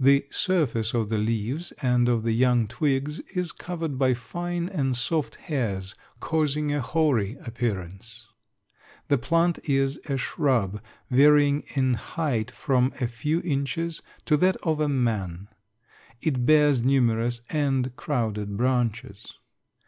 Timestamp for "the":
0.00-0.26, 1.08-1.18, 2.24-2.32, 9.06-9.18